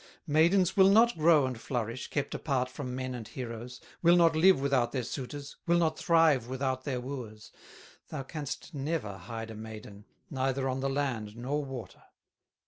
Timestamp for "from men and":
2.71-3.27